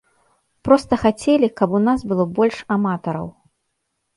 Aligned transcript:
Проста 0.69 0.97
хацелі, 1.03 1.47
каб 1.61 1.75
у 1.81 1.81
нас 1.89 2.07
было 2.13 2.27
больш 2.41 2.57
аматараў. 2.77 3.27